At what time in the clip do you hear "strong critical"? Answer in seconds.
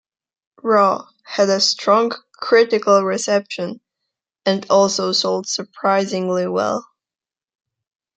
1.59-3.03